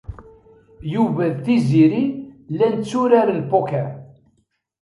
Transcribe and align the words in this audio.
Yuba 0.93 1.25
d 1.35 1.37
Tiziri 1.45 2.03
llan 2.53 2.75
ttṛaṛen 2.77 3.39
poker. 3.51 3.89